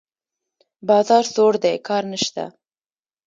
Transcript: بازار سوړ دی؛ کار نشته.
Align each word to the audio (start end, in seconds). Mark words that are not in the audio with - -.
بازار 0.87 1.23
سوړ 1.33 1.53
دی؛ 1.63 1.75
کار 1.87 2.03
نشته. 2.13 2.43